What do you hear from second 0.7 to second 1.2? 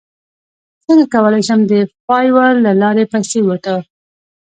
څنګه